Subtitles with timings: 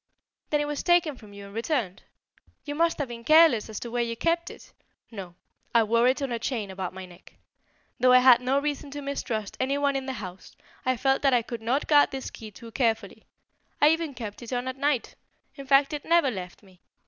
[0.49, 2.01] "Then it was taken from you and returned?
[2.65, 4.73] You must have been careless as to where you kept it"
[5.11, 5.35] "No,
[5.75, 7.35] I wore it on a chain about my neck.
[7.99, 10.55] Though I had no reason to mistrust any one in the house,
[10.87, 13.27] I felt that I could not guard this key too carefully.
[13.79, 15.13] I even kept it on at night.
[15.53, 16.81] In fact it never left me.